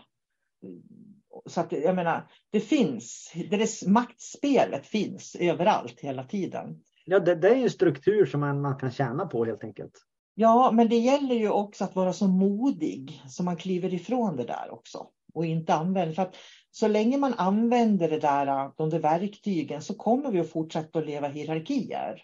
[1.46, 6.82] Så att jag menar, det finns, det maktspelet finns överallt hela tiden.
[7.04, 9.92] Ja, det, det är en struktur som man, man kan tjäna på helt enkelt.
[10.34, 14.44] Ja, men det gäller ju också att vara så modig så man kliver ifrån det
[14.44, 16.14] där också och inte använder.
[16.14, 16.36] För att
[16.78, 21.06] så länge man använder det där, de där verktygen så kommer vi att fortsätta att
[21.06, 22.22] leva hierarkier.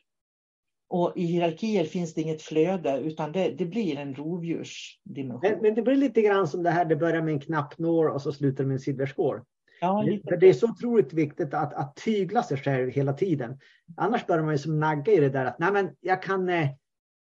[0.88, 5.50] Och i hierarkier finns det inget flöde utan det, det blir en rovdjursdimension.
[5.50, 8.22] Men, men, det blir lite grann som det här, det börjar med en knappnål och
[8.22, 9.40] så slutar med en silverskål.
[9.80, 13.58] Ja, För det är så otroligt viktigt att, att tygla sig själv hela tiden.
[13.96, 16.68] Annars börjar man ju som nagga i det där att nej men jag kan, eh,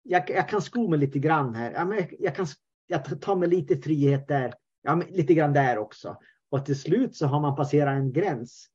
[0.03, 1.71] jag, jag kan sko mig lite grann här.
[1.71, 2.47] Ja, men jag, kan
[2.87, 4.53] jag tar mig lite frihet där.
[4.83, 6.17] Ja, lite grann där också.
[6.51, 8.67] Och till slut så har man passerat en gräns.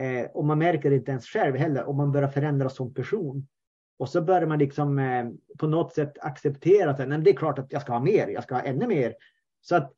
[0.00, 1.84] Eh, och man märker det inte ens själv heller.
[1.84, 3.46] Och man börjar förändras som person.
[3.98, 5.28] Och så börjar man liksom eh,
[5.58, 8.28] på något sätt acceptera att det är klart att jag ska ha mer.
[8.28, 9.14] Jag ska ha ännu mer.
[9.60, 9.92] Så att,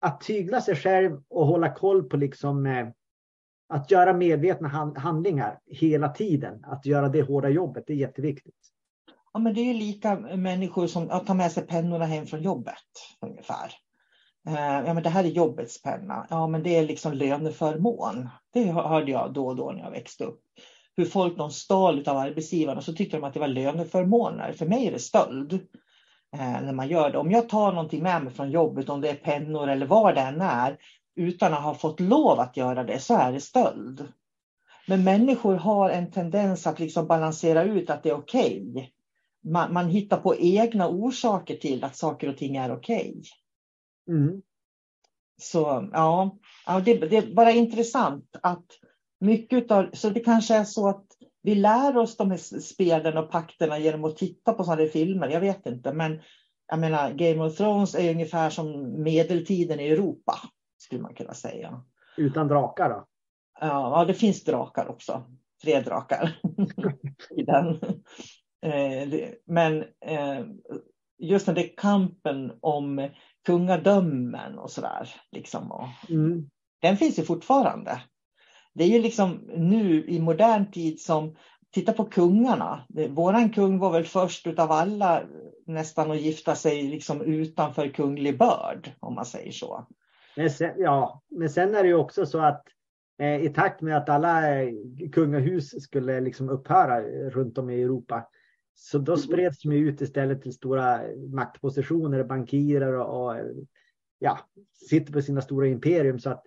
[0.00, 2.88] att tygla sig själv och hålla koll på liksom eh,
[3.68, 6.64] att göra medvetna handlingar hela tiden.
[6.64, 8.70] Att göra det hårda jobbet, det är jätteviktigt.
[9.32, 12.74] Ja, men det är lika människor som att ta med sig pennorna hem från jobbet
[13.20, 13.83] ungefär.
[14.48, 16.26] Eh, ja, men det här är jobbets penna.
[16.30, 18.28] Ja, men det är liksom löneförmån.
[18.52, 20.40] Det hörde jag då och då när jag växte upp.
[20.96, 24.52] Hur folk de stal av arbetsgivarna så tyckte de att det var löneförmåner.
[24.52, 25.52] För mig är det stöld
[26.36, 27.18] eh, när man gör det.
[27.18, 30.20] Om jag tar någonting med mig från jobbet, om det är pennor eller vad det
[30.20, 30.78] än är,
[31.16, 34.08] utan att ha fått lov att göra det, så är det stöld.
[34.86, 38.70] Men människor har en tendens att liksom balansera ut att det är okej.
[38.70, 38.88] Okay.
[39.52, 43.10] Man, man, hittar på egna orsaker till att saker och ting är okej.
[43.10, 43.22] Okay.
[44.08, 44.42] Mm.
[45.40, 48.66] Så ja, ja det, det, är bara intressant att
[49.20, 51.06] mycket av, så det kanske är så att
[51.42, 55.28] vi lär oss de här spelen och pakterna genom att titta på sådana filmer.
[55.28, 56.20] Jag vet inte, men
[56.66, 60.38] jag menar Game of Thrones är ungefär som medeltiden i Europa
[60.78, 61.82] skulle man kunna säga.
[62.16, 63.06] Utan drakar då?
[63.60, 65.24] Ja, det finns drakar också.
[65.62, 66.38] Tre drakar
[67.36, 67.80] i den.
[68.62, 70.44] Eh, men eh,
[71.18, 73.08] just den där kampen om
[73.46, 75.08] kungadömen och sådär.
[75.32, 75.88] Liksom.
[76.08, 76.50] Mm.
[76.80, 78.02] Den finns ju fortfarande.
[78.74, 81.36] Det är ju liksom nu i modern tid som,
[81.74, 82.86] titta på kungarna.
[83.08, 85.22] Våran kung var väl först utav alla
[85.66, 89.86] nästan att gifta sig liksom utanför kunglig börd, om man säger så.
[90.36, 92.64] Men sen, ja, men sen är det ju också så att
[93.18, 94.68] eh, i takt med att alla eh,
[95.12, 97.00] kungahus skulle liksom upphöra
[97.30, 98.28] runt om i Europa
[98.74, 103.36] så då spreds de ut istället till stora maktpositioner, bankirer och, och
[104.18, 104.38] ja,
[104.88, 106.18] sitter på sina stora imperium.
[106.18, 106.46] Så att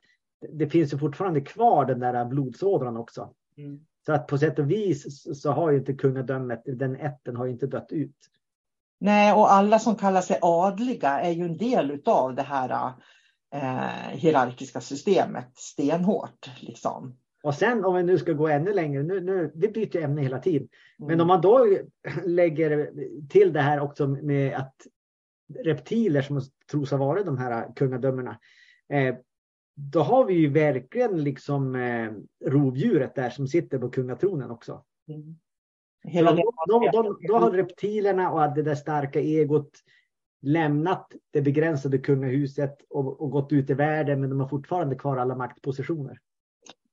[0.49, 3.33] det finns ju fortfarande kvar den där blodsådran också.
[3.57, 3.85] Mm.
[4.05, 7.67] Så att på sätt och vis så har ju inte kungadömet, den ätten har inte
[7.67, 8.15] dött ut.
[8.99, 12.93] Nej, och alla som kallar sig adliga är ju en del av det här
[13.53, 16.49] eh, hierarkiska systemet stenhårt.
[16.59, 17.17] Liksom.
[17.43, 20.39] Och sen om vi nu ska gå ännu längre, nu, nu, vi byter ämne hela
[20.39, 20.67] tiden.
[20.97, 21.21] Men mm.
[21.21, 21.67] om man då
[22.25, 22.91] lägger
[23.29, 24.75] till det här också med att
[25.63, 28.39] reptiler som tros ha varit de här kungadömena.
[28.89, 29.15] Eh,
[29.75, 32.11] då har vi ju verkligen liksom eh,
[32.45, 34.83] rovdjuret där som sitter på kungatronen också.
[35.07, 35.35] Mm.
[36.03, 39.71] Hela då, då, då, då, har reptilerna och det där starka egot
[40.41, 45.17] lämnat det begränsade kungahuset och, och gått ut i världen men de har fortfarande kvar
[45.17, 46.19] alla maktpositioner.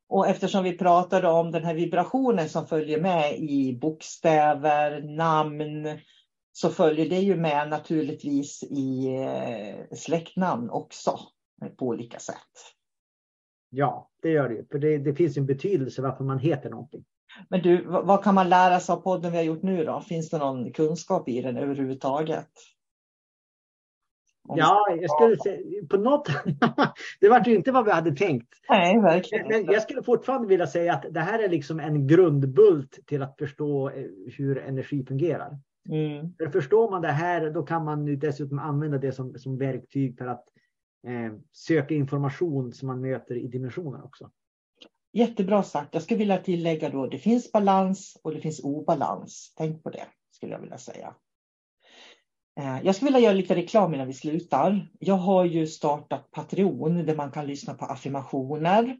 [0.08, 5.88] Och eftersom vi pratade om den här vibrationen som följer med i bokstäver, namn,
[6.52, 11.18] så följer det ju med naturligtvis i eh, släktnamn också
[11.78, 12.74] på olika sätt.
[13.70, 14.68] Ja, det gör det.
[14.70, 17.04] För det, det finns en betydelse varför man heter någonting.
[17.48, 20.00] Men du, vad kan man lära sig av podden vi har gjort nu då?
[20.00, 22.50] Finns det någon kunskap i den överhuvudtaget?
[24.48, 26.28] Ja, jag skulle säga på något.
[27.20, 28.48] det var ju inte vad vi hade tänkt.
[28.68, 29.48] Nej, verkligen.
[29.48, 33.38] Men jag skulle fortfarande vilja säga att det här är liksom en grundbult till att
[33.38, 34.04] förstå eh,
[34.36, 35.58] hur energi fungerar.
[35.88, 36.34] Mm.
[36.38, 40.18] För förstår man det här, då kan man nu dessutom använda det som, som verktyg
[40.18, 40.44] för att
[41.06, 44.30] eh, söka information som man möter i dimensionen också.
[45.12, 45.94] Jättebra sagt.
[45.94, 49.52] Jag skulle vilja tillägga då, det finns balans och det finns obalans.
[49.56, 51.14] Tänk på det, skulle jag vilja säga.
[52.60, 54.88] Eh, jag skulle vilja göra lite reklam innan vi slutar.
[54.98, 58.96] Jag har ju startat Patreon där man kan lyssna på affirmationer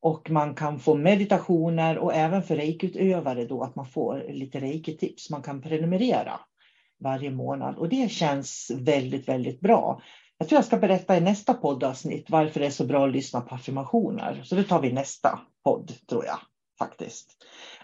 [0.00, 5.30] och man kan få meditationer och även för reikutövare då att man får lite reikitips.
[5.30, 6.40] Man kan prenumerera
[7.00, 10.02] varje månad och det känns väldigt, väldigt bra.
[10.38, 13.40] Jag tror jag ska berätta i nästa poddavsnitt varför det är så bra att lyssna
[13.40, 14.42] på affirmationer.
[14.44, 16.38] Så det tar vi nästa podd tror jag
[16.78, 17.36] faktiskt.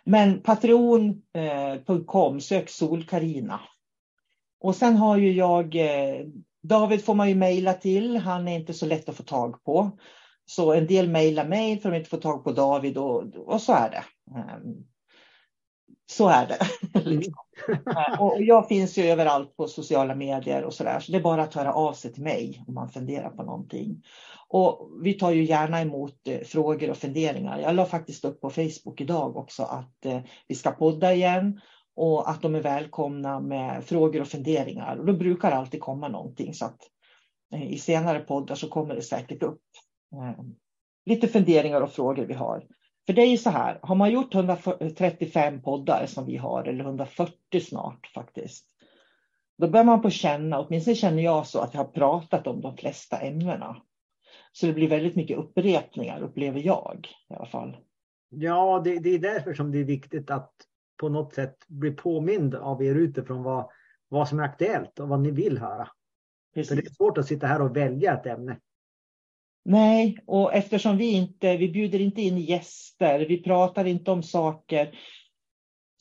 [0.05, 3.61] Men patreon.com, eh, sök Solkarina.
[4.63, 6.27] Och sen har ju jag, eh,
[6.63, 9.99] David får man ju mejla till, han är inte så lätt att få tag på.
[10.45, 13.61] Så en del mejlar mig för att de inte får tag på David och, och
[13.61, 14.05] så är det.
[14.39, 14.75] Ehm,
[16.11, 16.59] så är det.
[17.01, 17.35] Liksom.
[17.69, 21.01] Ehm, och jag finns ju överallt på sociala medier och sådär.
[21.01, 24.03] Så det är bara att höra av sig till mig om man funderar på någonting.
[24.49, 27.59] Och vi tar ju gärna emot eh, frågor och funderingar.
[27.59, 31.61] Jag la faktiskt upp på Facebook idag också att eh, vi ska podda igen
[31.97, 34.97] och att de är välkomna med frågor och funderingar.
[34.97, 36.79] Och då brukar det alltid komma någonting så att
[37.55, 39.63] eh, i senare poddar så kommer det säkert upp
[40.13, 40.45] eh,
[41.07, 42.67] lite funderingar och frågor vi har.
[43.07, 46.85] För det är ju så här, har man gjort 135 poddar som vi har, eller
[46.85, 48.67] 140 snart faktiskt,
[49.59, 52.77] då börjar man på känna, åtminstone känner jag så, att jag har pratat om de
[52.77, 53.77] flesta ämnena.
[54.53, 57.77] Så det blir väldigt mycket upprepningar, upplever jag i alla fall.
[58.29, 60.53] Ja, det, det är därför som det är viktigt att
[61.03, 63.71] på något sätt bli påmind av er utifrån vad,
[64.09, 65.89] vad som är aktuellt och vad ni vill höra.
[66.55, 66.69] Precis.
[66.69, 68.59] För det är svårt att sitta här och välja ett ämne.
[69.65, 74.99] Nej, och eftersom vi inte, vi bjuder inte in gäster, vi pratar inte om saker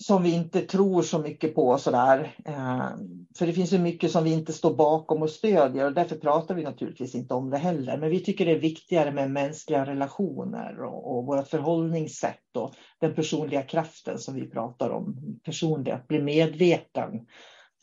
[0.01, 2.35] som vi inte tror så mycket på sådär.
[2.45, 2.89] Eh,
[3.37, 6.55] för det finns ju mycket som vi inte står bakom och stödjer och därför pratar
[6.55, 7.97] vi naturligtvis inte om det heller.
[7.97, 13.15] Men vi tycker det är viktigare med mänskliga relationer och, och vårt förhållningssätt och den
[13.15, 15.15] personliga kraften som vi pratar om.
[15.45, 15.91] personlig.
[15.91, 17.27] att bli medveten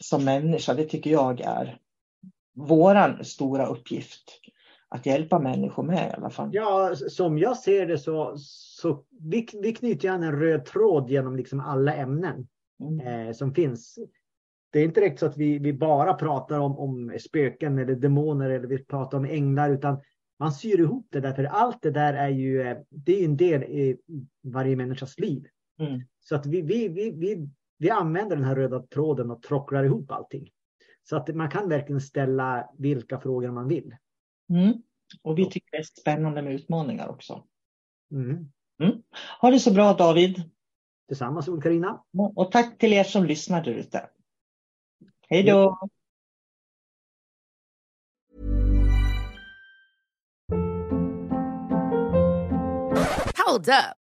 [0.01, 1.79] som människa, det tycker jag är
[2.57, 4.41] våran stora uppgift
[4.89, 6.51] att hjälpa människor med i alla fall.
[6.53, 11.37] Ja, som jag ser det så, så vi, vi knyter gärna en röd tråd genom
[11.37, 12.49] liksom alla ämnen
[12.81, 13.29] mm.
[13.29, 13.99] eh, som finns.
[14.73, 18.51] Det är inte direkt så att vi, vi bara pratar om, om spöken eller demoner
[18.51, 20.01] eller vi pratar om änglar utan
[20.39, 23.63] man syr ihop det därför allt det där är ju eh, det är en del
[23.63, 23.99] i
[24.43, 25.47] varje människas liv.
[25.81, 26.01] Mm.
[26.21, 30.11] Så att vi, vi, vi, vi, vi använder den här röda tråden och trocklar ihop
[30.11, 30.51] allting.
[31.09, 33.95] Så att man kan verkligen ställa vilka frågor man vill.
[34.51, 34.83] Mm.
[35.23, 37.45] Och vi tycker det är spännande med utmaningar också.
[38.13, 38.53] Mm.
[38.83, 39.03] Mm.
[39.41, 40.51] Ha det så bra David.
[41.09, 42.05] Detsamma sol Carina.
[42.37, 44.11] Och tack till er som lyssnar där ute.
[45.29, 45.79] Hej då!
[53.47, 54.08] Hold up.